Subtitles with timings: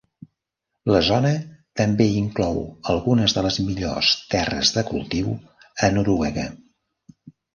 [0.91, 1.33] La zona
[1.81, 2.57] també inclou
[2.95, 5.29] algunes de les millors terres de cultiu
[5.89, 6.47] a Noruega.